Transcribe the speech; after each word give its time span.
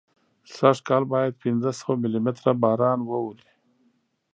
سږکال 0.57 1.03
باید 1.13 1.39
پینځه 1.43 1.71
سوه 1.79 1.93
ملي 2.01 2.19
متره 2.25 2.51
باران 2.61 2.99
واوري. 3.03 3.49